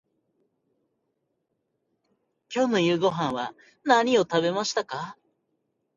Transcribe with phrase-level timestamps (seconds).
[2.51, 3.53] 今日の夕ごはんは
[3.83, 5.15] 何を食べましたか。